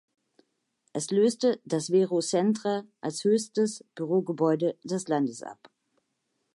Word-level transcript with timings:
Es 0.99 1.11
löste 1.11 1.61
das 1.63 1.91
Vero 1.91 2.21
Centre 2.21 2.87
als 3.01 3.23
höchstes 3.23 3.85
Bürogebäude 3.93 4.75
des 4.83 5.07
Landes 5.07 5.43
ab. 5.43 5.69